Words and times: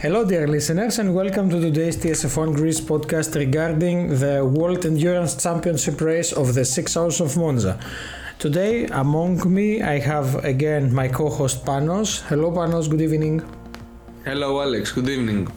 Hello, 0.00 0.24
dear 0.24 0.46
listeners, 0.46 1.00
and 1.00 1.12
welcome 1.12 1.50
to 1.50 1.60
today's 1.60 1.96
TSF1 1.96 2.54
Greece 2.54 2.80
podcast 2.80 3.34
regarding 3.34 4.10
the 4.20 4.44
World 4.44 4.86
Endurance 4.86 5.42
Championship 5.42 6.00
race 6.00 6.32
of 6.32 6.54
the 6.54 6.64
Six 6.64 6.96
Hours 6.96 7.20
of 7.20 7.36
Monza. 7.36 7.80
Today, 8.38 8.86
among 8.86 9.52
me, 9.52 9.82
I 9.82 9.98
have 9.98 10.44
again 10.44 10.94
my 10.94 11.08
co 11.08 11.28
host 11.28 11.64
Panos. 11.64 12.20
Hello, 12.28 12.52
Panos, 12.52 12.88
good 12.88 13.00
evening. 13.00 13.42
Hello, 14.24 14.62
Alex, 14.62 14.92
good 14.92 15.08
evening. 15.08 15.48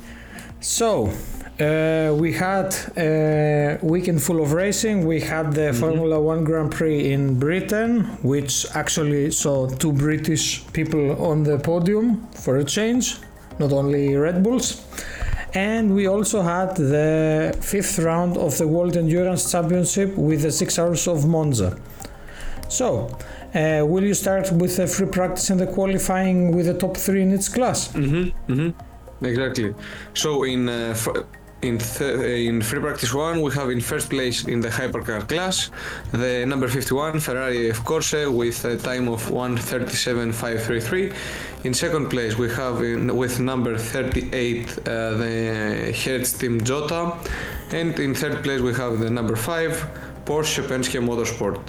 So, 0.59 1.13
uh, 1.59 2.11
we 2.15 2.33
had 2.33 2.73
a 2.97 3.77
weekend 3.83 4.23
full 4.23 4.41
of 4.41 4.53
racing. 4.53 5.05
We 5.05 5.21
had 5.21 5.53
the 5.53 5.69
mm-hmm. 5.69 5.79
Formula 5.79 6.19
One 6.19 6.43
Grand 6.43 6.71
Prix 6.71 7.11
in 7.13 7.37
Britain, 7.37 8.05
which 8.23 8.65
actually 8.73 9.29
saw 9.29 9.67
two 9.67 9.93
British 9.93 10.65
people 10.73 11.23
on 11.23 11.43
the 11.43 11.59
podium 11.59 12.27
for 12.31 12.57
a 12.57 12.63
change 12.63 13.19
not 13.61 13.71
only 13.71 14.15
Red 14.15 14.43
Bulls. 14.43 14.67
And 15.53 15.95
we 15.95 16.07
also 16.07 16.41
had 16.41 16.75
the 16.75 17.55
fifth 17.61 17.99
round 17.99 18.37
of 18.37 18.57
the 18.57 18.67
World 18.67 18.95
Endurance 18.95 19.51
Championship 19.51 20.09
with 20.17 20.41
the 20.43 20.51
six 20.51 20.79
hours 20.79 21.07
of 21.07 21.27
Monza. 21.27 21.77
So, 22.69 22.85
uh, 23.53 23.83
will 23.85 24.03
you 24.03 24.13
start 24.13 24.49
with 24.51 24.77
the 24.77 24.87
free 24.87 25.07
practice 25.07 25.49
and 25.49 25.59
the 25.59 25.67
qualifying 25.67 26.55
with 26.55 26.67
the 26.67 26.77
top 26.83 26.95
three 26.95 27.21
in 27.21 27.33
each 27.33 27.51
class? 27.51 27.79
Mm-hmm, 27.91 28.53
mm-hmm. 28.53 29.25
Exactly. 29.25 29.75
So 30.13 30.43
in 30.43 30.69
uh, 30.69 30.95
in, 31.61 31.77
th- 31.77 32.47
in 32.47 32.61
free 32.61 32.79
practice 32.79 33.13
one, 33.13 33.41
we 33.41 33.51
have 33.53 33.69
in 33.69 33.81
first 33.81 34.09
place 34.09 34.45
in 34.47 34.61
the 34.61 34.69
hypercar 34.69 35.27
class 35.27 35.69
the 36.11 36.45
number 36.45 36.67
51 36.67 37.19
Ferrari 37.19 37.69
F 37.69 37.83
Corse 37.83 38.25
with 38.25 38.65
a 38.65 38.77
time 38.77 39.07
of 39.07 39.21
1:37.533. 39.29 41.13
In 41.63 41.73
second 41.73 42.09
place, 42.09 42.37
we 42.37 42.49
have 42.49 42.81
in, 42.81 43.15
with 43.15 43.39
number 43.39 43.77
38 43.77 44.69
uh, 44.87 45.11
the 45.17 45.93
Hertz 46.03 46.33
Team 46.33 46.63
Jota, 46.63 47.17
and 47.71 47.99
in 47.99 48.15
third 48.15 48.43
place 48.43 48.61
we 48.61 48.73
have 48.73 48.99
the 48.99 49.09
number 49.09 49.35
5 49.35 50.00
Porsche 50.25 50.63
Penske 50.63 50.99
Motorsport. 50.99 51.59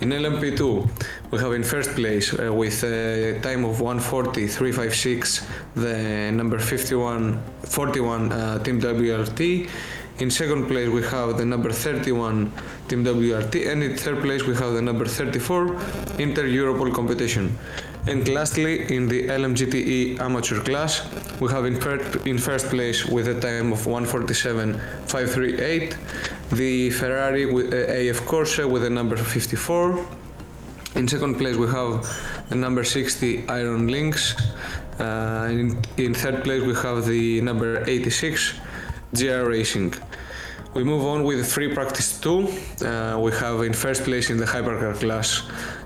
In 0.00 0.10
LMP2, 0.10 0.88
we 1.30 1.38
have 1.38 1.54
in 1.54 1.64
first 1.64 1.94
place 1.94 2.32
uh, 2.32 2.52
with 2.52 2.82
a 2.84 3.40
time 3.40 3.64
of 3.64 3.78
140.356 3.78 5.46
the 5.74 6.30
number 6.32 6.58
51 6.58 7.40
41 7.62 8.32
uh, 8.32 8.58
Team 8.62 8.80
WRT. 8.80 9.68
In 10.18 10.30
second 10.30 10.68
place, 10.68 10.88
we 10.88 11.02
have 11.02 11.38
the 11.38 11.44
number 11.44 11.72
31 11.72 12.52
Team 12.86 13.04
WRT, 13.04 13.68
and 13.68 13.82
in 13.82 13.96
third 13.96 14.22
place, 14.22 14.44
we 14.44 14.54
have 14.54 14.74
the 14.74 14.82
number 14.82 15.06
34 15.06 15.74
Inter 16.20 16.44
Europol 16.44 16.94
competition. 16.94 17.58
And 18.06 18.28
lastly, 18.28 18.94
in 18.94 19.08
the 19.08 19.28
LMGTE 19.28 20.20
amateur 20.20 20.60
class, 20.60 21.00
we 21.40 21.50
have 21.50 21.64
in, 21.64 21.80
first, 22.38 22.68
place 22.68 23.06
with 23.06 23.28
a 23.28 23.40
time 23.40 23.72
of 23.72 23.78
147.538 23.80 25.96
the 26.50 26.90
Ferrari 26.90 27.46
with, 27.46 27.72
uh, 27.72 28.10
AF 28.10 28.26
Corse 28.26 28.58
with 28.58 28.84
a 28.84 28.90
number 28.90 29.16
54. 29.16 30.06
In 30.96 31.08
second 31.08 31.36
place, 31.36 31.56
we 31.56 31.66
have 31.66 32.06
the 32.48 32.54
number 32.56 32.84
60 32.84 33.48
Iron 33.48 33.88
Lynx. 33.88 34.34
Uh, 35.00 35.48
in, 35.50 35.82
in 35.96 36.14
third 36.14 36.44
place, 36.44 36.62
we 36.62 36.74
have 36.74 37.04
the 37.06 37.40
number 37.40 37.82
86 37.88 38.54
GR 39.14 39.48
Racing. 39.48 39.94
We 40.74 40.84
move 40.84 41.04
on 41.04 41.24
with 41.24 41.50
free 41.50 41.72
practice 41.72 42.18
2. 42.20 42.30
Uh, 42.84 43.18
we 43.20 43.32
have 43.32 43.62
in 43.62 43.72
first 43.72 44.04
place 44.04 44.30
in 44.30 44.36
the 44.36 44.44
hypercar 44.44 44.94
class 44.98 45.42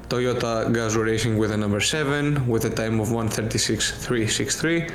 Toyota 0.09 0.73
Gazoo 0.73 1.05
Racing 1.05 1.37
with 1.37 1.53
a 1.53 1.57
number 1.57 1.81
7 1.81 2.47
with 2.49 2.65
a 2.65 2.71
time 2.71 2.99
of 2.99 3.09
136.363. 3.09 4.91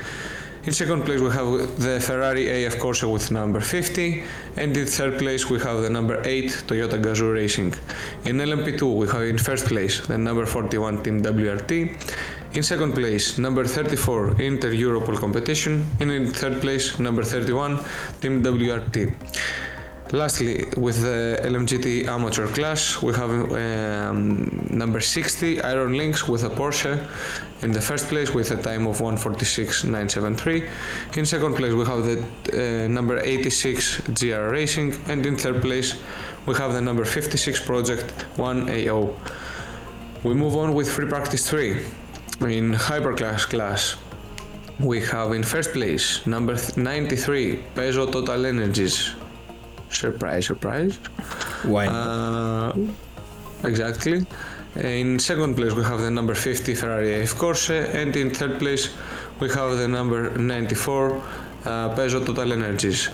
In 0.65 0.71
second 0.71 1.03
place 1.03 1.19
we 1.19 1.29
have 1.29 1.77
the 1.77 1.99
Ferrari 1.99 2.63
AF 2.63 2.79
Corse 2.79 3.03
with 3.03 3.31
number 3.31 3.59
50 3.59 4.23
and 4.55 4.77
in 4.77 4.85
third 4.85 5.19
place 5.19 5.49
we 5.49 5.59
have 5.59 5.81
the 5.81 5.89
number 5.89 6.21
8 6.23 6.63
Toyota 6.67 6.97
Gazoo 7.03 7.33
Racing. 7.33 7.73
In 8.23 8.37
LMP2 8.37 8.81
we 8.95 9.07
have 9.07 9.23
in 9.23 9.37
first 9.37 9.65
place 9.65 9.99
the 10.07 10.17
number 10.17 10.45
41 10.45 11.03
Team 11.03 11.21
WRT 11.21 11.97
in 12.53 12.61
second 12.61 12.93
place, 12.93 13.39
number 13.39 13.65
34, 13.65 14.39
Inter 14.39 14.71
Europol 14.71 15.17
competition. 15.17 15.89
And 15.99 16.11
in 16.11 16.31
third 16.31 16.61
place, 16.61 16.99
number 16.99 17.23
31, 17.23 17.83
Team 18.21 18.43
WRT. 18.43 19.11
Lastly, 20.13 20.65
with 20.77 21.01
the 21.01 21.39
LMGT 21.41 22.05
amateur 22.05 22.47
class, 22.47 23.01
we 23.01 23.13
have 23.13 23.31
um, 23.31 24.67
number 24.69 24.99
60 25.01 25.59
Iron 25.63 25.97
Lynx 25.97 26.27
with 26.27 26.43
a 26.43 26.51
Porsche 26.51 27.03
in 27.63 27.71
the 27.71 27.81
first 27.81 28.09
place 28.09 28.31
with 28.31 28.51
a 28.51 28.61
time 28.61 28.85
of 28.85 28.99
146.973. 28.99 30.69
In 31.17 31.25
second 31.25 31.55
place, 31.55 31.73
we 31.73 31.83
have 31.85 32.03
the 32.05 32.83
uh, 32.83 32.87
number 32.89 33.17
86 33.17 34.01
GR 34.13 34.51
Racing, 34.51 34.93
and 35.07 35.25
in 35.25 35.35
third 35.35 35.63
place, 35.63 35.95
we 36.45 36.53
have 36.57 36.73
the 36.73 36.81
number 36.81 37.05
56 37.05 37.65
Project 37.65 38.13
1AO. 38.37 39.15
We 40.23 40.35
move 40.35 40.55
on 40.55 40.75
with 40.75 40.91
free 40.91 41.07
practice 41.07 41.49
3 41.49 41.71
in 42.41 42.73
hyperclass 42.73 43.49
class 43.49 43.95
we 44.79 44.99
have 45.01 45.31
in 45.33 45.43
first 45.43 45.71
place 45.71 46.25
number 46.27 46.57
93 46.75 47.63
Peugeot 47.75 48.11
Total 48.11 48.45
Energies. 48.45 49.15
Surprise, 49.93 50.47
surprise. 50.47 50.97
Why? 51.63 51.87
Uh, 51.87 52.73
exactly. 53.63 54.25
In 54.75 55.19
second 55.19 55.55
place 55.55 55.73
we 55.73 55.83
have 55.83 55.99
the 55.99 56.09
number 56.09 56.33
50 56.33 56.73
Ferrari 56.75 57.13
F 57.15 57.37
Corse, 57.37 57.69
and 57.69 58.15
in 58.15 58.31
third 58.31 58.59
place 58.59 58.89
we 59.39 59.49
have 59.49 59.77
the 59.77 59.87
number 59.87 60.35
94 60.37 61.21
uh, 61.65 61.95
Peugeot 61.95 62.25
Total 62.25 62.51
Energies. 62.51 63.09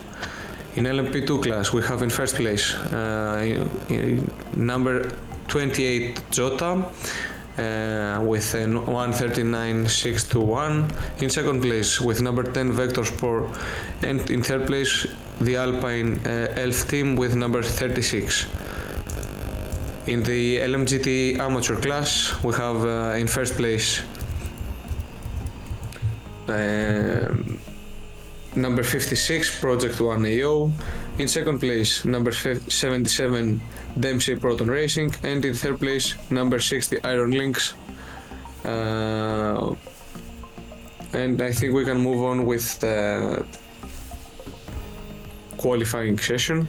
In 0.75 0.85
LMP2 0.85 1.43
class 1.43 1.73
we 1.73 1.81
have 1.83 2.01
in 2.01 2.09
first 2.09 2.35
place 2.35 2.73
uh, 2.75 3.41
in, 3.43 3.69
in 3.89 4.31
number 4.55 5.11
28 5.49 6.21
Jota 6.31 6.85
uh, 7.59 8.19
with 8.23 8.55
a 8.55 8.65
139.621. 8.65 10.89
In 11.21 11.29
second 11.29 11.61
place 11.61 11.99
with 11.99 12.21
number 12.21 12.43
10 12.43 12.71
Vector 12.71 13.03
Sport, 13.03 13.49
and 14.01 14.31
in 14.31 14.41
third 14.41 14.65
place 14.65 15.05
the 15.41 15.55
Alpine 15.55 16.19
uh, 16.25 16.53
Elf 16.55 16.87
team 16.87 17.15
with 17.15 17.35
number 17.35 17.63
36. 17.63 18.45
In 20.07 20.23
the 20.23 20.57
LMGT 20.57 21.39
amateur 21.39 21.75
class, 21.75 22.33
we 22.43 22.53
have 22.55 22.83
uh, 22.83 23.15
in 23.17 23.27
first 23.27 23.55
place 23.55 24.01
uh, 26.47 27.33
number 28.55 28.83
56 28.83 29.59
Project 29.59 30.01
1 30.01 30.25
AO, 30.25 30.71
in 31.19 31.27
second 31.27 31.59
place 31.59 32.05
number 32.05 32.31
77 32.31 33.61
Dempsey 33.99 34.35
Proton 34.35 34.67
Racing, 34.67 35.13
and 35.23 35.45
in 35.45 35.53
third 35.53 35.79
place 35.79 36.15
number 36.29 36.59
60 36.59 37.03
Iron 37.03 37.31
Lynx. 37.31 37.73
Uh, 38.65 39.75
and 41.13 41.41
I 41.41 41.51
think 41.51 41.73
we 41.73 41.85
can 41.85 41.99
move 41.99 42.23
on 42.23 42.45
with 42.45 42.79
the 42.79 43.45
qualifying 45.59 46.17
session, 46.17 46.67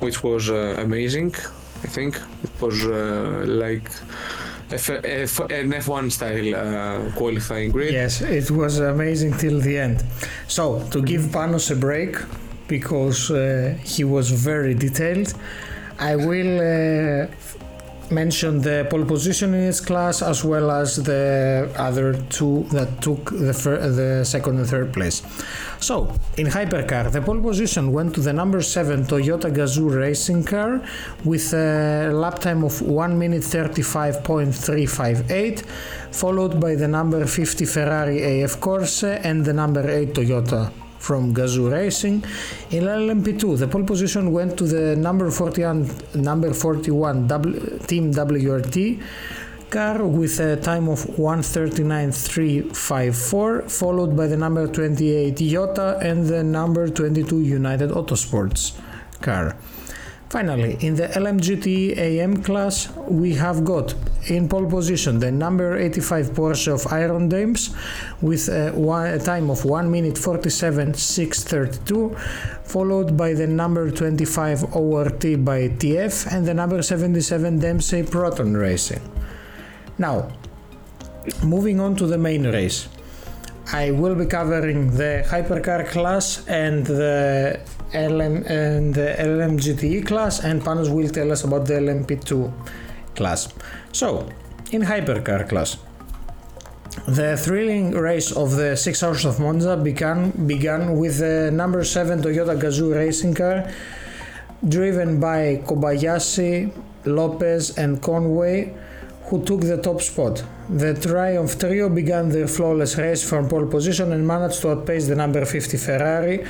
which 0.00 0.22
was 0.22 0.50
uh, 0.50 0.76
amazing. 0.86 1.34
I 1.84 1.88
think 1.88 2.12
it 2.42 2.54
was 2.60 2.76
uh, 2.86 3.44
like 3.46 3.88
an 4.70 5.70
F1 5.84 6.10
style 6.10 6.54
uh, 6.54 7.10
qualifying 7.12 7.70
grid. 7.70 7.92
Yes, 7.92 8.22
it 8.22 8.50
was 8.50 8.78
amazing 8.78 9.32
till 9.36 9.60
the 9.60 9.78
end. 9.78 9.98
So, 10.48 10.64
to 10.92 11.02
give 11.02 11.22
Panos 11.36 11.70
a 11.70 11.76
break, 11.76 12.16
because 12.68 13.30
uh, 13.30 13.76
he 13.84 14.04
was 14.04 14.30
very 14.30 14.74
detailed, 14.74 15.34
I 15.98 16.16
will 16.16 16.54
uh, 16.60 17.26
mention 18.10 18.60
the 18.60 18.86
pole 18.90 19.04
position 19.04 19.54
in 19.54 19.62
his 19.64 19.80
class 19.80 20.20
as 20.22 20.44
well 20.44 20.70
as 20.70 20.96
the 20.96 21.68
other 21.76 22.14
two 22.30 22.64
that 22.72 23.02
took 23.02 23.30
the, 23.30 23.52
the 23.96 24.24
second 24.24 24.58
and 24.58 24.68
third 24.68 24.92
place. 24.92 25.22
So, 25.80 26.14
in 26.36 26.46
hypercar, 26.46 27.10
the 27.12 27.20
pole 27.20 27.40
position 27.40 27.90
went 27.92 28.14
to 28.14 28.20
the 28.20 28.32
number 28.32 28.62
7 28.62 29.04
Toyota 29.04 29.52
Gazoo 29.52 29.94
racing 29.94 30.44
car 30.44 30.80
with 31.24 31.52
a 31.52 32.10
lap 32.12 32.38
time 32.38 32.62
of 32.64 32.80
1 32.80 33.18
minute 33.18 33.42
35.358, 33.42 35.64
followed 36.10 36.60
by 36.60 36.74
the 36.74 36.88
number 36.88 37.26
50 37.26 37.64
Ferrari 37.64 38.42
AF 38.42 38.60
Corse 38.60 39.04
and 39.04 39.44
the 39.44 39.52
number 39.52 39.88
8 39.90 40.14
Toyota 40.14 40.83
from 41.04 41.34
Gazoo 41.34 41.70
Racing. 41.70 42.24
In 42.70 42.84
LMP2, 42.84 43.58
the 43.58 43.68
pole 43.68 43.84
position 43.84 44.32
went 44.32 44.56
to 44.58 44.64
the 44.64 44.96
number 44.96 45.30
41, 45.30 45.90
number 46.14 46.54
41 46.54 47.26
w, 47.26 47.78
Team 47.86 48.10
WRT 48.12 49.02
car 49.70 50.06
with 50.06 50.38
a 50.40 50.56
time 50.56 50.88
of 50.88 51.04
139.354, 51.18 53.70
followed 53.70 54.16
by 54.16 54.26
the 54.26 54.36
number 54.36 54.66
28 54.66 55.34
Toyota 55.34 55.98
and 56.00 56.26
the 56.26 56.42
number 56.44 56.88
22 56.88 57.40
United 57.40 57.90
Autosports 57.90 58.72
car. 59.20 59.56
Finally, 60.34 60.76
in 60.80 60.96
the 60.96 61.06
LMGT 61.06 61.96
AM 61.96 62.42
class, 62.42 62.88
we 63.06 63.34
have 63.34 63.64
got 63.64 63.94
in 64.26 64.48
pole 64.48 64.66
position 64.66 65.20
the 65.20 65.30
number 65.30 65.76
85 65.76 66.30
Porsche 66.30 66.74
of 66.74 66.92
Iron 66.92 67.28
Dames 67.28 67.72
with 68.20 68.48
a, 68.48 68.72
one, 68.72 69.06
a 69.06 69.20
time 69.20 69.48
of 69.48 69.64
1 69.64 69.88
minute 69.88 70.18
47 70.18 70.94
632, 70.94 72.16
followed 72.64 73.16
by 73.16 73.32
the 73.32 73.46
number 73.46 73.92
25 73.92 74.74
ORT 74.74 75.20
by 75.44 75.68
TF 75.68 76.32
and 76.32 76.44
the 76.44 76.52
number 76.52 76.82
77 76.82 77.60
Dempsey 77.60 78.02
Proton 78.02 78.56
Racing. 78.56 79.08
Now, 79.98 80.32
moving 81.44 81.78
on 81.78 81.94
to 81.94 82.08
the 82.08 82.18
main 82.18 82.44
race. 82.44 82.88
I 83.72 83.92
will 83.92 84.16
be 84.16 84.26
covering 84.26 84.96
the 84.96 85.24
hypercar 85.28 85.86
class 85.86 86.44
and 86.48 86.84
the 86.84 87.60
LM 87.94 88.44
and 88.46 88.94
the 88.94 89.14
LMGTE 89.18 90.06
class, 90.06 90.42
and 90.42 90.62
Panos 90.62 90.92
will 90.92 91.08
tell 91.08 91.30
us 91.32 91.44
about 91.44 91.66
the 91.66 91.74
LMP2 91.74 92.52
class. 93.14 93.48
So, 93.92 94.28
in 94.72 94.82
hypercar 94.82 95.48
class, 95.48 95.78
the 97.06 97.36
thrilling 97.36 97.92
race 97.92 98.32
of 98.32 98.56
the 98.56 98.76
six 98.76 99.02
hours 99.02 99.24
of 99.24 99.40
Monza 99.40 99.76
began 99.76 100.30
began 100.46 100.98
with 100.98 101.18
the 101.18 101.50
number 101.52 101.84
seven 101.84 102.22
Toyota 102.22 102.58
Gazoo 102.58 102.94
racing 102.94 103.34
car, 103.34 103.70
driven 104.66 105.20
by 105.20 105.62
Kobayashi, 105.66 106.72
Lopez, 107.04 107.76
and 107.76 108.00
Conway 108.02 108.74
who 109.26 109.42
took 109.44 109.60
the 109.62 109.78
top 109.78 110.00
spot. 110.02 110.44
The 110.68 110.94
Triumph 110.94 111.58
Trio 111.58 111.88
began 111.88 112.28
their 112.28 112.46
flawless 112.46 112.96
race 112.96 113.26
from 113.28 113.48
pole 113.48 113.66
position 113.66 114.12
and 114.12 114.26
managed 114.26 114.60
to 114.62 114.70
outpace 114.70 115.06
the 115.08 115.14
number 115.14 115.44
50 115.44 115.76
Ferrari 115.78 116.44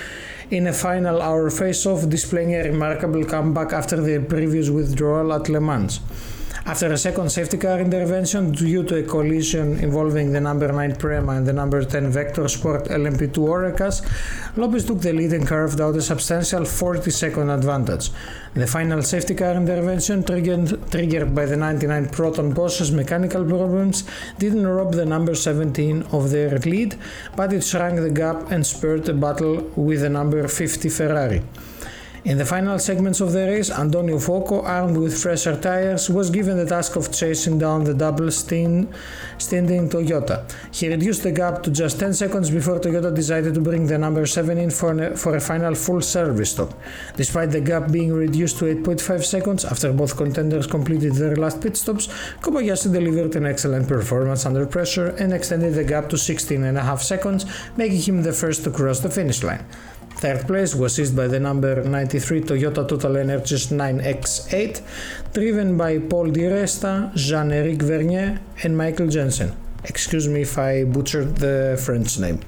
in 0.55 0.69
a 0.69 0.73
final 0.73 1.21
hour 1.21 1.51
face-off, 1.51 2.09
displaying 2.09 2.55
a 2.55 2.63
remarkable 2.63 3.25
comeback 3.25 3.73
after 3.73 4.01
their 4.01 4.21
previous 4.21 4.71
withdrawal 4.71 5.33
at 5.33 5.49
Le 5.49 5.61
Mans. 5.61 6.01
After 6.67 6.91
a 6.91 6.97
second 6.97 7.29
safety 7.29 7.59
car 7.59 7.79
intervention 7.79 8.53
due 8.53 8.85
to 8.85 8.97
a 8.97 9.03
collision 9.03 9.79
involving 9.81 10.33
the 10.33 10.41
number 10.41 10.73
9 10.73 10.97
Prema 10.97 11.33
and 11.33 11.47
the 11.47 11.53
number 11.53 11.85
10 11.85 12.11
Vector 12.11 12.49
Sport 12.49 12.85
LMP2 12.85 13.37
Orecas, 13.37 14.01
Lopez 14.57 14.87
took 14.87 15.03
the 15.03 15.13
lead 15.13 15.35
and 15.35 15.47
carved 15.47 15.79
out 15.79 15.95
a 15.95 16.01
substantial 16.01 16.65
40 16.65 17.11
second 17.11 17.51
advantage. 17.51 18.11
The 18.55 18.67
final 18.67 19.03
safety 19.03 19.35
car 19.35 19.53
intervention, 19.53 20.25
triggered, 20.25 20.91
triggered 20.91 21.35
by 21.35 21.45
the 21.45 21.57
99 21.59 22.09
Proton 22.09 22.55
Boss's 22.55 22.91
mechanical 22.91 23.45
problems, 23.45 24.05
didn't 24.39 24.67
rob 24.67 24.95
the 24.95 25.05
number 25.05 25.35
17 25.35 26.05
of 26.13 26.31
their 26.31 26.59
lead, 26.61 26.97
but 27.37 27.53
it 27.53 27.63
shrank 27.63 28.01
the 28.01 28.09
gap 28.09 28.51
and 28.51 28.67
spurred 28.67 29.07
a 29.11 29.13
battle 29.13 29.71
with 29.77 30.01
the 30.01 30.09
number 30.09 30.49
50 30.49 30.89
Ferrari. 30.89 31.43
In 32.25 32.39
the 32.39 32.47
final 32.47 32.79
segments 32.79 33.21
of 33.21 33.33
the 33.33 33.45
race, 33.47 33.71
Antonio 33.71 34.17
Fuoco, 34.17 34.65
armed 34.65 34.97
with 34.97 35.23
fresher 35.23 35.61
tires, 35.61 36.09
was 36.09 36.31
given 36.31 36.57
the 36.57 36.65
task 36.65 36.97
of 36.97 37.13
chasing 37.13 37.59
down 37.59 37.85
the 37.85 37.93
double 37.93 38.31
standing 38.31 38.89
Toyota. 39.39 40.51
He 40.73 40.89
reduced 40.89 41.23
the 41.23 41.33
gap 41.33 41.63
to 41.65 41.71
just 41.71 42.01
10 42.01 42.15
seconds 42.15 42.49
before 42.49 42.81
Toyota 42.81 43.15
decided 43.15 43.53
to 43.53 43.61
bring 43.61 43.87
the 43.87 43.99
number 43.99 44.25
7 44.25 44.57
in 44.57 44.71
for, 44.71 45.15
for 45.19 45.37
a 45.37 45.41
final 45.41 45.75
full 45.75 46.01
service 46.01 46.53
stop. 46.53 46.73
Despite 47.15 47.51
the 47.51 47.61
gap 47.61 47.93
being 47.93 48.15
reduced 48.15 48.59
to 48.61 48.75
8.5 48.75 49.23
seconds 49.23 49.67
after 49.67 49.93
both 49.93 50.17
contenders 50.17 50.67
completed 50.67 51.13
their 51.17 51.37
last 51.37 51.61
pit 51.61 51.77
stops, 51.77 52.07
Kobayashi 52.41 52.91
delivered 52.91 53.37
an 53.37 53.45
excellent 53.45 53.87
performance 53.87 54.47
under 54.47 54.65
pressure 54.65 55.09
and 55.19 55.35
extended 55.35 55.75
the 55.75 55.85
gap 55.85 56.09
to 56.09 56.17
16.5 56.17 57.01
seconds, 57.01 57.45
making 57.77 58.01
him 58.01 58.23
the 58.23 58.33
first 58.33 58.65
to 58.65 58.71
cross 58.71 59.01
the 59.01 59.11
finish 59.11 59.43
line. 59.43 59.67
Third 60.25 60.47
place 60.47 60.75
was 60.75 60.95
seized 60.95 61.15
by 61.15 61.27
the 61.27 61.39
number 61.39 61.85
93 61.85 62.41
Toyota 62.41 62.89
Total 62.89 63.15
Energies 63.19 63.67
9X8, 63.67 64.81
driven 65.35 65.77
by 65.77 65.99
Paul 65.99 66.31
Di 66.31 66.45
Resta, 66.45 67.13
Jean-Éric 67.15 67.83
Vergne, 67.83 68.41
and 68.63 68.75
Michael 68.75 69.09
Jensen. 69.09 69.55
Excuse 69.85 70.27
me 70.27 70.41
if 70.41 70.57
I 70.57 70.85
butchered 70.85 71.37
the 71.37 71.79
French 71.85 72.19
name. 72.19 72.41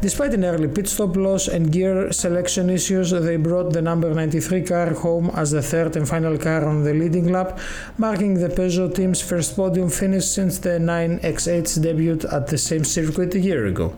Despite 0.00 0.34
an 0.34 0.44
early 0.44 0.66
pit 0.66 0.88
stop 0.88 1.14
loss 1.14 1.46
and 1.46 1.70
gear 1.70 2.10
selection 2.10 2.68
issues, 2.68 3.12
they 3.12 3.36
brought 3.36 3.72
the 3.72 3.80
number 3.80 4.12
93 4.12 4.64
car 4.64 4.92
home 4.92 5.30
as 5.36 5.52
the 5.52 5.62
third 5.62 5.94
and 5.94 6.08
final 6.08 6.36
car 6.36 6.64
on 6.64 6.82
the 6.82 6.94
leading 6.94 7.30
lap, 7.30 7.60
marking 7.96 8.34
the 8.34 8.48
Peugeot 8.48 8.92
team's 8.92 9.20
first 9.20 9.54
podium 9.54 9.88
finish 9.88 10.26
since 10.26 10.58
the 10.58 10.80
9X8's 10.80 11.76
debut 11.76 12.18
at 12.32 12.48
the 12.48 12.58
same 12.58 12.82
circuit 12.82 13.36
a 13.36 13.38
year 13.38 13.66
ago. 13.66 13.94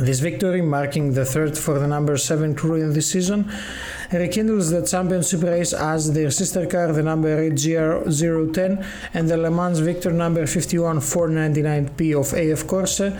This 0.00 0.20
victory, 0.20 0.62
marking 0.62 1.12
the 1.12 1.26
third 1.26 1.58
for 1.58 1.78
the 1.78 1.86
number 1.86 2.16
7 2.16 2.54
crew 2.54 2.76
in 2.76 2.94
this 2.94 3.10
season, 3.10 3.52
rekindles 4.10 4.70
the 4.70 4.80
championship 4.86 5.42
race 5.42 5.74
as 5.74 6.14
their 6.14 6.30
sister 6.30 6.64
car, 6.66 6.90
the 6.90 7.02
number 7.02 7.38
8 7.38 7.52
GR010, 7.52 8.86
and 9.12 9.28
the 9.28 9.36
Le 9.36 9.50
Mans 9.50 9.78
victor 9.78 10.10
number 10.10 10.46
51 10.46 11.00
499P 11.00 12.18
of 12.18 12.32
AF 12.32 12.66
Corse 12.66 13.12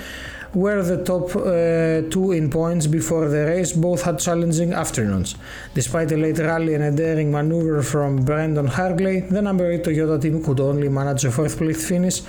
were 0.55 0.83
the 0.83 1.05
top 1.05 1.37
uh, 1.37 2.11
two 2.11 2.33
in 2.33 2.51
points 2.51 2.87
before 2.87 3.29
the 3.29 3.47
race. 3.47 3.73
Both 3.73 4.03
had 4.03 4.19
challenging 4.19 4.73
afternoons. 4.73 5.37
Despite 5.75 6.11
a 6.13 6.17
late 6.17 6.39
rally 6.39 6.75
and 6.75 6.85
a 6.85 6.91
daring 6.91 7.31
maneuver 7.31 7.83
from 7.83 8.25
Brandon 8.25 8.67
Hartley, 8.67 9.21
the 9.21 9.43
number 9.43 9.71
8 9.71 9.85
Toyota 9.85 10.21
team 10.21 10.43
could 10.43 10.61
only 10.61 10.89
manage 10.89 11.25
a 11.25 11.31
fourth 11.31 11.57
place 11.57 11.89
finish, 11.89 12.21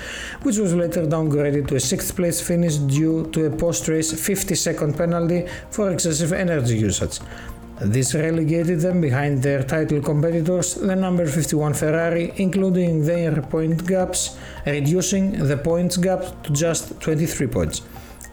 which 0.43 0.57
was 0.57 0.75
later 0.75 1.05
downgraded 1.05 1.67
to 1.67 1.75
a 1.75 1.79
sixth 1.79 2.15
place 2.15 2.39
finish 2.39 2.75
due 2.77 3.27
to 3.31 3.45
a 3.45 3.49
post 3.49 3.87
race 3.87 4.11
50 4.13 4.55
second 4.55 4.95
penalty 4.95 5.47
for 5.71 5.91
excessive 5.91 6.33
energy 6.33 6.77
usage. 6.77 7.19
This 7.83 8.13
relegated 8.13 8.81
them 8.81 9.01
behind 9.01 9.41
their 9.41 9.63
title 9.63 10.01
competitors, 10.01 10.75
the 10.75 10.95
number 10.95 11.25
51 11.25 11.73
Ferrari, 11.73 12.31
including 12.35 13.03
their 13.03 13.41
point 13.41 13.87
gaps, 13.87 14.37
reducing 14.67 15.47
the 15.47 15.57
points 15.57 15.97
gap 15.97 16.43
to 16.43 16.53
just 16.53 17.01
23 17.01 17.47
points. 17.47 17.81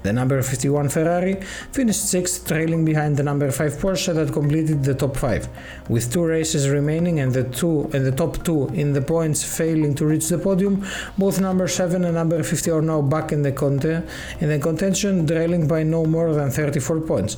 The 0.02 0.12
number 0.12 0.40
51 0.40 0.90
Ferrari 0.90 1.34
finished 1.72 2.06
6th, 2.06 2.46
trailing 2.46 2.84
behind 2.84 3.16
the 3.16 3.24
number 3.24 3.50
5 3.50 3.72
Porsche 3.78 4.14
that 4.14 4.32
completed 4.32 4.84
the 4.84 4.94
top 4.94 5.16
5. 5.16 5.48
With 5.88 6.12
two 6.12 6.24
races 6.24 6.68
remaining 6.68 7.18
and 7.18 7.32
the 7.32 7.44
two 7.44 7.90
and 7.92 8.06
the 8.06 8.12
top 8.12 8.44
2 8.44 8.68
in 8.74 8.92
the 8.92 9.02
points 9.02 9.42
failing 9.42 9.94
to 9.96 10.06
reach 10.06 10.28
the 10.28 10.38
podium, 10.38 10.86
both 11.16 11.40
number 11.40 11.66
7 11.66 12.04
and 12.04 12.14
number 12.14 12.42
50 12.42 12.70
are 12.70 12.82
now 12.82 13.02
back 13.02 13.32
in 13.32 13.42
the, 13.42 13.50
conte- 13.50 14.02
in 14.40 14.48
the 14.48 14.58
contention, 14.60 15.26
trailing 15.26 15.66
by 15.66 15.82
no 15.82 16.04
more 16.04 16.32
than 16.32 16.50
34 16.50 17.00
points. 17.00 17.36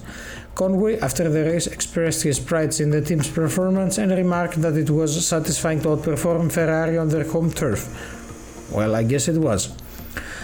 Conway, 0.54 0.98
after 1.00 1.30
the 1.30 1.44
race, 1.44 1.66
expressed 1.66 2.22
his 2.22 2.38
pride 2.38 2.78
in 2.78 2.90
the 2.90 3.00
team's 3.00 3.30
performance 3.30 3.96
and 3.96 4.12
remarked 4.12 4.60
that 4.60 4.76
it 4.76 4.90
was 4.90 5.26
satisfying 5.26 5.80
to 5.80 5.88
outperform 5.88 6.52
Ferrari 6.52 6.98
on 6.98 7.08
their 7.08 7.24
home 7.24 7.50
turf. 7.50 7.88
Well, 8.70 8.94
I 8.94 9.04
guess 9.04 9.28
it 9.28 9.38
was. 9.38 9.74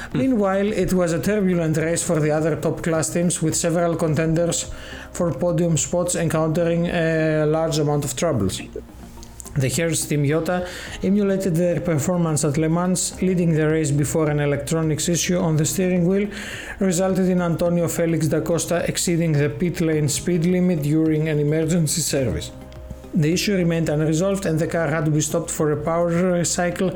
Meanwhile, 0.14 0.72
it 0.72 0.92
was 0.92 1.12
a 1.12 1.20
turbulent 1.20 1.76
race 1.76 2.02
for 2.02 2.20
the 2.20 2.30
other 2.30 2.56
top 2.56 2.82
class 2.82 3.10
teams, 3.10 3.42
with 3.42 3.54
several 3.54 3.96
contenders 3.96 4.70
for 5.12 5.32
podium 5.32 5.76
spots 5.76 6.14
encountering 6.14 6.86
a 6.86 7.46
large 7.46 7.78
amount 7.78 8.04
of 8.04 8.14
troubles. 8.16 8.60
The 9.56 9.70
Hertz 9.70 10.04
Team 10.04 10.26
Jota 10.26 10.68
emulated 11.02 11.56
their 11.56 11.80
performance 11.80 12.44
at 12.44 12.58
Le 12.58 12.68
Mans, 12.68 13.22
leading 13.22 13.52
the 13.54 13.66
race 13.66 13.90
before 13.90 14.28
an 14.28 14.38
electronics 14.38 15.08
issue 15.08 15.38
on 15.38 15.56
the 15.56 15.64
steering 15.64 16.06
wheel 16.06 16.28
resulted 16.78 17.26
in 17.30 17.40
Antonio 17.40 17.88
Felix 17.88 18.28
da 18.28 18.42
Costa 18.42 18.84
exceeding 18.86 19.32
the 19.32 19.48
pit 19.48 19.80
lane 19.80 20.10
speed 20.10 20.44
limit 20.44 20.82
during 20.82 21.30
an 21.30 21.38
emergency 21.38 22.02
service. 22.02 22.52
The 23.14 23.32
issue 23.32 23.56
remained 23.56 23.88
unresolved 23.88 24.44
and 24.44 24.58
the 24.58 24.66
car 24.66 24.88
had 24.88 25.06
to 25.06 25.10
be 25.10 25.22
stopped 25.22 25.50
for 25.50 25.72
a 25.72 25.82
power 25.82 26.44
cycle, 26.44 26.90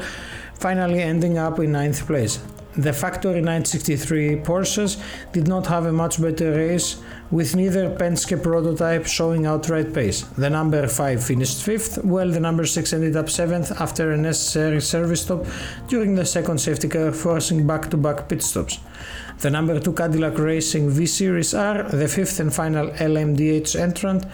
finally 0.58 1.00
ending 1.00 1.38
up 1.38 1.58
in 1.60 1.72
ninth 1.72 2.06
place. 2.06 2.40
The 2.76 2.92
factory 2.92 3.40
963 3.40 4.36
Porsches 4.36 5.02
did 5.32 5.48
not 5.48 5.66
have 5.66 5.86
a 5.86 5.92
much 5.92 6.22
better 6.22 6.52
race, 6.52 7.02
with 7.32 7.56
neither 7.56 7.90
Penske 7.90 8.40
prototype 8.40 9.06
showing 9.06 9.44
outright 9.44 9.92
pace. 9.92 10.22
The 10.22 10.50
number 10.50 10.86
5 10.86 11.24
finished 11.24 11.66
5th, 11.66 12.04
while 12.04 12.30
the 12.30 12.38
number 12.38 12.64
6 12.64 12.92
ended 12.92 13.16
up 13.16 13.26
7th 13.26 13.80
after 13.80 14.12
a 14.12 14.16
necessary 14.16 14.80
service 14.80 15.22
stop 15.22 15.46
during 15.88 16.14
the 16.14 16.24
second 16.24 16.58
safety 16.58 16.88
car, 16.88 17.10
forcing 17.10 17.66
back 17.66 17.90
to 17.90 17.96
back 17.96 18.28
pit 18.28 18.42
stops. 18.42 18.78
The 19.40 19.48
number 19.48 19.80
2 19.80 19.94
Cadillac 19.94 20.38
Racing 20.38 20.90
V 20.90 21.06
Series 21.06 21.54
R, 21.54 21.84
the 21.84 22.08
fifth 22.08 22.40
and 22.40 22.52
final 22.52 22.90
LMDH 22.90 23.74
entrant, 23.74 24.26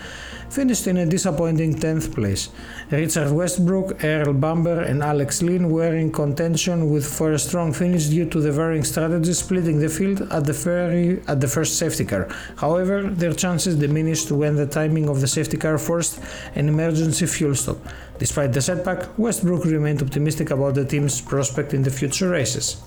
finished 0.50 0.88
in 0.88 0.96
a 0.96 1.06
disappointing 1.06 1.76
10th 1.76 2.12
place. 2.12 2.48
Richard 2.90 3.30
Westbrook, 3.30 4.02
Earl 4.02 4.32
Bamber, 4.32 4.80
and 4.80 5.04
Alex 5.04 5.42
Lynn 5.42 5.70
were 5.70 5.94
in 5.94 6.10
contention 6.10 6.90
with 6.90 7.06
for 7.06 7.30
a 7.30 7.38
strong 7.38 7.72
finish 7.72 8.06
due 8.06 8.28
to 8.28 8.40
the 8.40 8.50
varying 8.50 8.82
strategies 8.82 9.38
splitting 9.38 9.78
the 9.78 9.88
field 9.88 10.22
at 10.32 10.44
the, 10.44 10.52
very, 10.52 11.22
at 11.28 11.40
the 11.40 11.46
first 11.46 11.78
safety 11.78 12.04
car. 12.04 12.26
However, 12.56 13.04
their 13.04 13.32
chances 13.32 13.76
diminished 13.76 14.32
when 14.32 14.56
the 14.56 14.66
timing 14.66 15.08
of 15.08 15.20
the 15.20 15.28
safety 15.28 15.56
car 15.56 15.78
forced 15.78 16.18
an 16.56 16.68
emergency 16.68 17.26
fuel 17.26 17.54
stop. 17.54 17.78
Despite 18.18 18.52
the 18.52 18.60
setback, 18.60 19.16
Westbrook 19.16 19.66
remained 19.66 20.02
optimistic 20.02 20.50
about 20.50 20.74
the 20.74 20.84
team's 20.84 21.20
prospect 21.20 21.74
in 21.74 21.84
the 21.84 21.92
future 21.92 22.30
races. 22.30 22.82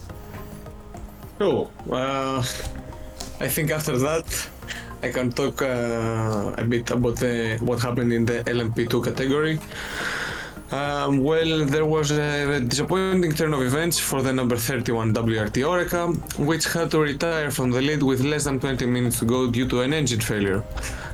Cool. 1.40 1.72
I 3.40 3.48
think 3.48 3.72
after 3.72 3.98
that, 3.98 4.50
I 5.02 5.10
can 5.10 5.32
talk 5.32 5.62
uh, 5.62 6.54
a 6.58 6.66
bit 6.66 6.92
about 6.92 7.16
the, 7.16 7.58
what 7.62 7.80
happened 7.80 8.12
in 8.12 8.26
the 8.26 8.44
LMP2 8.44 9.06
category. 9.06 9.58
Um, 10.72 11.24
well, 11.24 11.66
there 11.66 11.86
was 11.86 12.12
a 12.12 12.60
disappointing 12.60 13.32
turn 13.32 13.54
of 13.54 13.62
events 13.62 13.98
for 13.98 14.22
the 14.22 14.34
number 14.34 14.58
31 14.58 15.14
WRT 15.14 15.64
Oreca, 15.64 16.14
which 16.40 16.66
had 16.74 16.92
to 16.92 17.00
retire 17.00 17.50
from 17.52 17.72
the 17.72 17.82
lead 17.82 18.04
with 18.04 18.20
less 18.20 18.44
than 18.44 18.60
20 18.60 18.86
minutes 18.86 19.20
to 19.20 19.26
go 19.26 19.50
due 19.50 19.68
to 19.70 19.80
an 19.80 19.94
engine 19.94 20.20
failure. 20.20 20.62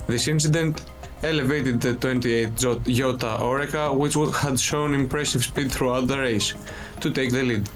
This 0.07 0.27
incident 0.27 0.81
elevated 1.21 1.79
the 1.81 1.93
28 1.93 2.55
Jota 2.55 3.37
Oreca, 3.39 3.95
which 3.95 4.15
had 4.37 4.59
shown 4.59 4.95
impressive 4.95 5.43
speed 5.43 5.71
throughout 5.71 6.07
the 6.07 6.17
race, 6.17 6.55
to 6.99 7.11
take 7.11 7.31
the 7.31 7.43
lead. 7.43 7.69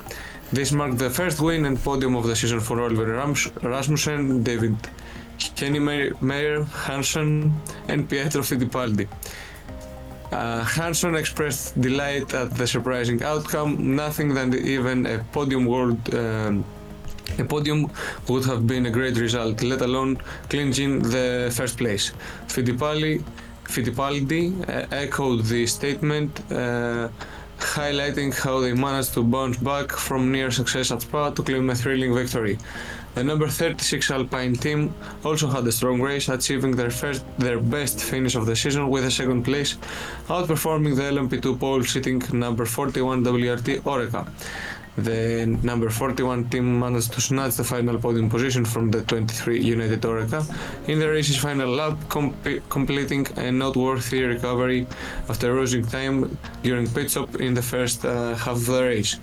This 0.51 0.71
marked 0.71 0.97
the 0.97 1.11
first 1.11 1.39
win 1.41 1.65
and 1.65 1.77
podium 1.77 2.15
of 2.15 2.25
the 2.25 2.35
season 2.35 2.59
for 2.59 2.81
Oliver 2.81 3.05
Rasmussen, 3.61 4.41
David 4.41 4.75
Meyer 6.21 6.63
Hansson, 6.63 7.53
and 7.87 8.09
Pietro 8.09 8.41
Fittipaldi. 8.41 9.07
Uh, 10.31 10.63
Hansson 10.63 11.15
expressed 11.15 11.79
delight 11.79 12.33
at 12.33 12.55
the 12.55 12.65
surprising 12.65 13.21
outcome, 13.23 13.95
nothing 13.95 14.33
than 14.33 14.53
even 14.55 15.05
a 15.05 15.19
podium 15.31 15.65
world. 15.65 16.13
Um, 16.15 16.65
a 17.37 17.43
podium 17.43 17.91
would 18.27 18.45
have 18.45 18.65
been 18.65 18.87
a 18.87 18.91
great 18.91 19.17
result, 19.17 19.61
let 19.61 19.81
alone 19.81 20.17
clinching 20.49 20.99
the 20.99 21.51
first 21.55 21.77
place. 21.77 22.11
Fittipaldi, 22.47 23.23
Fittipaldi 23.65 24.67
uh, 24.67 24.87
echoed 24.91 25.45
the 25.45 25.67
statement, 25.67 26.31
uh, 26.51 27.09
highlighting 27.59 28.33
how 28.33 28.59
they 28.59 28.73
managed 28.73 29.13
to 29.13 29.23
bounce 29.23 29.57
back 29.57 29.91
from 29.91 30.31
near 30.31 30.51
success 30.51 30.91
at 30.91 31.01
Spa 31.01 31.29
to 31.31 31.43
claim 31.43 31.69
a 31.69 31.75
thrilling 31.75 32.13
victory. 32.13 32.57
The 33.15 33.23
number 33.23 33.47
36 33.47 34.11
Alpine 34.11 34.53
team 34.53 34.93
also 35.25 35.47
had 35.47 35.65
a 35.67 35.71
strong 35.71 36.01
race, 36.01 36.29
achieving 36.29 36.75
their 36.75 36.91
first, 36.91 37.23
their 37.37 37.59
best 37.59 38.01
finish 38.01 38.35
of 38.35 38.45
the 38.45 38.55
season 38.55 38.89
with 38.89 39.05
a 39.05 39.11
second 39.11 39.43
place, 39.43 39.77
outperforming 40.27 40.95
the 40.95 41.03
LMP2 41.03 41.59
pole 41.59 41.83
sitting 41.83 42.21
number 42.31 42.65
41 42.65 43.23
WRT 43.23 43.81
Oreca. 43.81 44.27
The 44.97 45.45
number 45.63 45.89
41 45.89 46.49
team 46.49 46.79
managed 46.79 47.13
to 47.13 47.21
snatch 47.21 47.55
the 47.55 47.63
final 47.63 47.97
podium 47.97 48.29
position 48.29 48.65
from 48.65 48.91
the 48.91 49.01
23 49.03 49.61
United 49.61 50.01
Oreca 50.01 50.43
in 50.87 50.99
the 50.99 51.07
race's 51.09 51.37
final 51.37 51.69
lap, 51.69 51.97
comp- 52.09 52.35
completing 52.69 53.25
a 53.37 53.51
noteworthy 53.51 54.23
recovery 54.23 54.87
after 55.29 55.53
losing 55.53 55.85
time 55.85 56.37
during 56.63 56.87
pit 56.89 57.09
stop 57.11 57.35
in 57.37 57.53
the 57.53 57.61
first 57.61 58.03
uh, 58.03 58.35
half 58.35 58.57
of 58.57 58.65
the 58.65 58.83
race. 58.83 59.19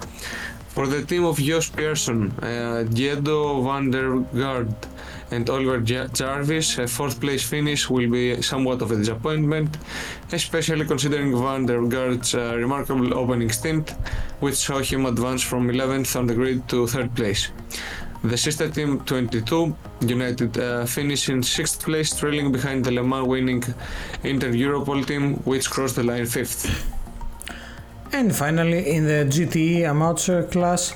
For 0.69 0.87
the 0.87 1.03
team 1.03 1.25
of 1.25 1.39
Josh 1.39 1.73
Pierson, 1.73 2.33
uh, 2.43 2.85
Giedo 2.89 3.65
van 3.65 3.91
der 3.91 4.21
Garde 4.39 4.75
and 5.31 5.49
Oliver 5.51 5.81
Jarvis, 5.81 6.79
a 6.79 6.87
fourth 6.87 7.21
place 7.21 7.43
finish 7.43 7.91
will 7.91 8.09
be 8.11 8.41
somewhat 8.43 8.83
of 8.83 8.93
a 8.93 8.97
disappointment, 8.97 9.77
especially 10.33 10.85
considering 10.85 11.37
van 11.37 11.67
der 11.67 11.83
Garde's 11.87 12.35
uh, 12.35 12.55
remarkable 12.57 13.13
opening 13.15 13.51
stint, 13.51 13.91
which 14.41 14.55
saw 14.55 14.79
him 14.79 15.07
advance 15.07 15.43
from 15.43 15.69
11th 15.69 16.17
on 16.17 16.27
the 16.27 16.35
grid 16.35 16.69
to 16.69 16.87
third 16.87 17.15
place. 17.15 17.51
The 18.23 18.37
sister 18.37 18.69
team 18.69 19.01
22 19.01 19.77
United 20.01 20.59
uh, 20.59 20.87
finished 20.87 21.29
in 21.29 21.43
sixth 21.43 21.85
place, 21.85 22.17
trailing 22.19 22.51
behind 22.51 22.85
the 22.85 22.91
Le 22.91 23.03
Mans 23.03 23.27
winning 23.27 23.63
Inter 24.23 24.51
Europol 24.53 25.07
team, 25.07 25.35
which 25.45 25.71
crossed 25.71 25.97
the 25.97 26.03
line 26.03 26.27
fifth. 26.27 26.93
And 28.13 28.35
finally, 28.35 28.91
in 28.91 29.05
the 29.05 29.27
GTE 29.29 29.83
amateur 29.83 30.45
class, 30.45 30.95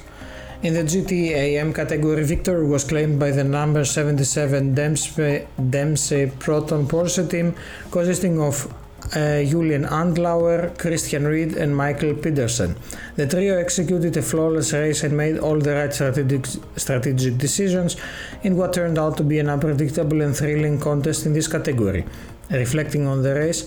in 0.63 0.75
the 0.75 0.83
GT 0.83 1.31
AM 1.31 1.73
category, 1.73 2.23
victory 2.23 2.67
was 2.67 2.85
claimed 2.85 3.19
by 3.19 3.31
the 3.31 3.45
number 3.45 3.85
77 3.85 4.75
Dempsey, 4.75 6.33
Proton 6.39 6.87
Porsche 6.87 7.31
team, 7.31 7.55
consisting 7.91 8.41
of 8.41 8.71
uh, 9.17 9.43
Julien 9.43 9.85
Andlauer, 9.85 10.77
Christian 10.79 11.27
Ried, 11.27 11.57
and 11.57 11.75
Michael 11.75 12.15
Pedersen. 12.15 12.77
The 13.17 13.27
trio 13.27 13.59
executed 13.59 14.17
a 14.19 14.23
flawless 14.23 14.75
race 14.75 15.03
and 15.03 15.17
made 15.17 15.39
all 15.39 15.59
the 15.59 15.75
right 15.75 15.93
strategic, 15.93 16.47
strategic 16.77 17.39
decisions 17.39 17.97
in 18.43 18.57
what 18.57 18.75
turned 18.75 18.99
out 18.99 19.17
to 19.17 19.25
be 19.25 19.39
an 19.39 19.49
unpredictable 19.49 20.21
and 20.21 20.37
thrilling 20.37 20.79
contest 20.79 21.25
in 21.25 21.33
this 21.33 21.49
category. 21.49 22.05
Reflecting 22.51 23.07
on 23.07 23.23
the 23.23 23.35
race, 23.35 23.67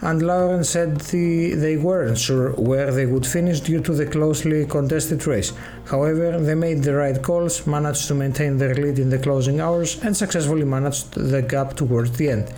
Andlauer 0.00 0.64
said 0.64 1.00
the, 1.00 1.54
they 1.54 1.76
weren't 1.76 2.18
sure 2.18 2.50
where 2.52 2.90
they 2.90 3.06
would 3.06 3.26
finish 3.26 3.60
due 3.60 3.80
to 3.80 3.94
the 3.94 4.06
closely 4.06 4.66
contested 4.66 5.26
race. 5.26 5.52
However, 5.86 6.38
they 6.40 6.54
made 6.54 6.82
the 6.82 6.94
right 6.94 7.22
calls, 7.22 7.66
managed 7.66 8.08
to 8.08 8.14
maintain 8.14 8.58
their 8.58 8.74
lead 8.74 8.98
in 8.98 9.10
the 9.10 9.18
closing 9.18 9.60
hours, 9.60 10.02
and 10.02 10.16
successfully 10.16 10.64
managed 10.64 11.14
the 11.14 11.42
gap 11.42 11.74
towards 11.74 12.12
the 12.12 12.28
end. 12.30 12.52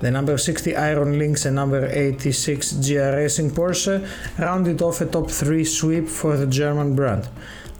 The 0.00 0.10
number 0.10 0.36
60 0.36 0.74
Iron 0.74 1.16
Lynx 1.16 1.46
and 1.46 1.54
number 1.54 1.86
86 1.86 2.72
GR 2.72 2.98
Racing 2.98 3.52
Porsche 3.52 4.04
rounded 4.36 4.82
off 4.82 5.00
a 5.00 5.06
top 5.06 5.30
3 5.30 5.64
sweep 5.64 6.08
for 6.08 6.36
the 6.36 6.48
German 6.48 6.96
brand. 6.96 7.28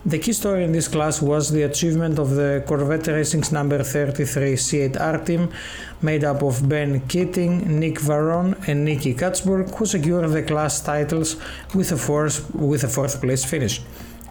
The 0.05 0.19
key 0.19 0.33
story 0.33 0.65
in 0.65 0.73
this 0.73 0.89
class 0.89 1.23
was 1.23 1.53
the 1.53 1.63
achievement 1.63 2.19
of 2.19 2.31
the 2.31 2.65
Corvette 2.67 3.07
Racing's 3.07 3.53
number 3.53 3.85
33 3.85 4.55
C8R 4.55 5.25
team, 5.25 5.53
made 6.01 6.25
up 6.25 6.43
of 6.43 6.69
Ben 6.69 7.03
Keating, 7.07 7.79
Nick 7.79 8.01
Varrone, 8.01 8.57
and 8.67 8.85
Nicky 8.85 9.15
Catsburg, 9.15 9.73
who 9.77 9.87
secured 9.87 10.29
the 10.29 10.43
class 10.43 10.81
titles 10.81 11.37
with 11.73 11.93
a 11.93 11.97
fourth, 11.97 12.53
with 12.53 12.83
a 12.83 12.89
fourth 12.89 13.21
place 13.21 13.45
finish. 13.45 13.81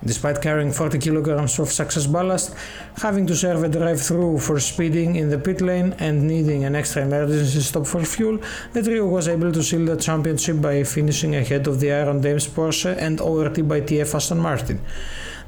Despite 0.04 0.42
carrying 0.42 0.74
40 0.74 1.00
kilograms 1.00 1.58
of 1.58 1.72
success 1.72 2.06
ballast, 2.06 2.54
having 2.98 3.26
to 3.28 3.36
serve 3.36 3.64
a 3.64 3.70
drive-through 3.70 4.40
for 4.40 4.60
speeding 4.60 5.16
in 5.16 5.30
the 5.30 5.40
pit 5.40 5.62
lane 5.62 5.94
and 6.00 6.28
needing 6.28 6.66
an 6.66 6.76
extra 6.76 7.04
emergency 7.04 7.62
stop 7.62 7.88
for 7.88 8.04
fuel, 8.04 8.40
the 8.74 8.84
trio 8.84 9.08
was 9.08 9.30
able 9.30 9.54
to 9.54 9.64
seal 9.64 9.86
the 9.86 9.96
championship 9.96 10.60
by 10.62 10.84
finishing 10.84 11.34
ahead 11.34 11.66
of 11.66 11.80
the 11.80 11.94
Iron 11.94 12.20
Dames 12.20 12.48
Porsche 12.48 12.98
and 12.98 13.22
ORT 13.22 13.66
by 13.66 13.80
TF 13.80 14.16
Aston 14.16 14.40
Martin. 14.40 14.82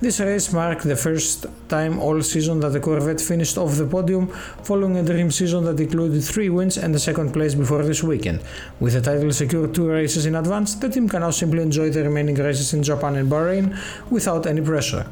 This 0.03 0.19
race 0.19 0.51
marked 0.51 0.83
the 0.83 0.97
first 0.97 1.45
time 1.69 1.97
all 1.97 2.21
season 2.21 2.59
that 2.59 2.73
the 2.73 2.81
Corvette 2.81 3.21
finished 3.21 3.57
off 3.57 3.77
the 3.77 3.85
podium 3.85 4.27
following 4.61 4.97
a 4.97 5.01
dream 5.01 5.31
season 5.31 5.63
that 5.63 5.79
included 5.79 6.21
three 6.21 6.49
wins 6.49 6.77
and 6.77 6.93
a 6.93 6.99
second 6.99 7.31
place 7.31 7.55
before 7.55 7.83
this 7.83 8.03
weekend. 8.03 8.43
With 8.81 8.95
the 8.95 9.01
title 9.01 9.31
secured 9.31 9.73
two 9.73 9.89
races 9.89 10.25
in 10.25 10.35
advance, 10.35 10.75
the 10.75 10.89
team 10.89 11.07
can 11.07 11.21
now 11.21 11.29
simply 11.29 11.61
enjoy 11.61 11.89
the 11.89 12.03
remaining 12.03 12.35
races 12.35 12.73
in 12.73 12.83
Japan 12.83 13.15
and 13.15 13.31
Bahrain 13.31 13.79
without 14.11 14.45
any 14.45 14.59
pressure. 14.59 15.05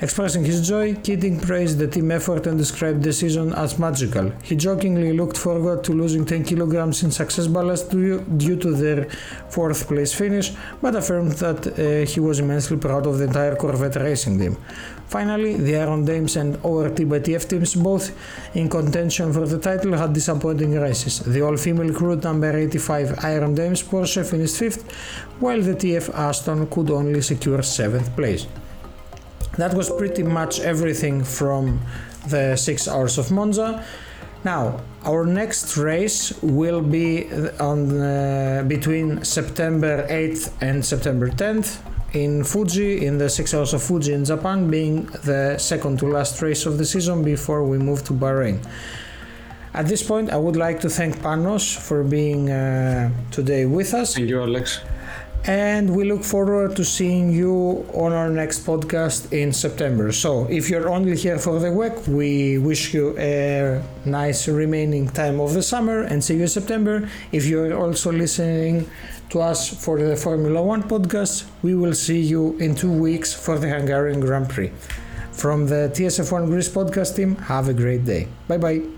Expressing 0.00 0.44
his 0.44 0.68
joy, 0.68 0.94
Keating 0.94 1.40
praised 1.40 1.78
the 1.78 1.88
team 1.88 2.12
effort 2.12 2.46
and 2.46 2.56
described 2.56 3.02
the 3.02 3.12
season 3.12 3.52
as 3.54 3.80
magical. 3.80 4.30
He 4.44 4.54
jokingly 4.54 5.12
looked 5.12 5.36
forward 5.36 5.82
to 5.84 5.92
losing 5.92 6.24
10 6.24 6.44
kilograms 6.44 7.02
in 7.02 7.10
success 7.10 7.48
ballast 7.48 7.90
due 7.90 8.56
to 8.56 8.70
their 8.74 9.10
fourth 9.50 9.88
place 9.88 10.14
finish, 10.14 10.52
but 10.80 10.94
affirmed 10.94 11.32
that 11.44 11.66
uh, 11.66 12.06
he 12.08 12.20
was 12.20 12.38
immensely 12.38 12.76
proud 12.76 13.06
of 13.06 13.18
the 13.18 13.24
entire 13.24 13.56
Corvette 13.56 13.96
racing 13.96 14.38
team. 14.38 14.56
Finally, 15.08 15.56
the 15.56 15.76
Iron 15.76 16.04
Dames 16.04 16.36
and 16.36 16.56
ORT 16.62 16.96
by 17.08 17.18
TF 17.18 17.48
teams, 17.48 17.74
both 17.74 18.06
in 18.54 18.68
contention 18.68 19.32
for 19.32 19.48
the 19.48 19.58
title, 19.58 19.96
had 19.96 20.12
disappointing 20.12 20.78
races. 20.80 21.18
The 21.18 21.42
all-female 21.42 21.92
crew 21.92 22.14
number 22.14 22.56
85 22.56 23.24
Iron 23.24 23.52
Dames 23.56 23.82
Porsche 23.82 24.24
finished 24.24 24.60
5th, 24.60 24.92
while 25.40 25.60
the 25.60 25.74
TF 25.74 26.14
Aston 26.14 26.68
could 26.68 26.88
only 26.90 27.20
secure 27.20 27.58
7th 27.58 28.14
place 28.14 28.46
that 29.58 29.74
was 29.74 29.90
pretty 29.90 30.22
much 30.22 30.60
everything 30.60 31.22
from 31.24 31.80
the 32.28 32.56
six 32.56 32.88
hours 32.88 33.18
of 33.18 33.30
Monza. 33.30 33.84
Now, 34.44 34.80
our 35.04 35.26
next 35.26 35.76
race 35.76 36.32
will 36.42 36.80
be 36.80 37.28
on 37.58 38.00
uh, 38.00 38.64
between 38.66 39.24
September 39.24 40.06
8th 40.08 40.52
and 40.60 40.84
September 40.84 41.28
10th 41.28 41.80
in 42.12 42.44
Fuji, 42.44 43.04
in 43.04 43.18
the 43.18 43.28
six 43.28 43.52
hours 43.52 43.74
of 43.74 43.82
Fuji 43.82 44.12
in 44.12 44.24
Japan, 44.24 44.70
being 44.70 45.06
the 45.24 45.58
second 45.58 45.98
to 45.98 46.06
last 46.06 46.40
race 46.40 46.64
of 46.64 46.78
the 46.78 46.84
season 46.84 47.24
before 47.24 47.64
we 47.64 47.78
move 47.78 48.04
to 48.04 48.12
Bahrain. 48.12 48.64
At 49.74 49.88
this 49.88 50.02
point, 50.02 50.30
I 50.30 50.36
would 50.36 50.56
like 50.56 50.80
to 50.80 50.88
thank 50.88 51.16
Panos 51.16 51.76
for 51.76 52.04
being 52.04 52.48
uh, 52.48 53.10
today 53.32 53.66
with 53.66 53.92
us. 53.92 54.14
Thank 54.14 54.30
you, 54.30 54.40
Alex 54.40 54.80
and 55.44 55.94
we 55.96 56.04
look 56.04 56.24
forward 56.24 56.76
to 56.76 56.84
seeing 56.84 57.30
you 57.30 57.86
on 57.94 58.12
our 58.12 58.28
next 58.28 58.66
podcast 58.66 59.32
in 59.32 59.52
September. 59.52 60.12
So, 60.12 60.46
if 60.50 60.68
you're 60.68 60.88
only 60.90 61.16
here 61.16 61.38
for 61.38 61.58
the 61.58 61.72
week, 61.72 62.06
we 62.06 62.58
wish 62.58 62.92
you 62.92 63.16
a 63.18 63.82
nice 64.04 64.46
remaining 64.48 65.08
time 65.08 65.40
of 65.40 65.54
the 65.54 65.62
summer 65.62 66.02
and 66.02 66.22
see 66.22 66.34
you 66.36 66.42
in 66.42 66.48
September. 66.48 67.08
If 67.32 67.46
you're 67.46 67.74
also 67.74 68.12
listening 68.12 68.90
to 69.30 69.40
us 69.40 69.68
for 69.84 69.98
the 69.98 70.16
Formula 70.16 70.62
One 70.62 70.82
podcast, 70.82 71.46
we 71.62 71.74
will 71.74 71.94
see 71.94 72.20
you 72.20 72.56
in 72.58 72.74
two 72.74 72.92
weeks 72.92 73.32
for 73.32 73.58
the 73.58 73.68
Hungarian 73.68 74.20
Grand 74.20 74.48
Prix. 74.48 74.72
From 75.32 75.66
the 75.66 75.90
TSF1 75.94 76.46
Greece 76.46 76.68
podcast 76.68 77.14
team, 77.16 77.36
have 77.36 77.68
a 77.68 77.74
great 77.74 78.04
day. 78.04 78.28
Bye 78.48 78.58
bye. 78.58 78.97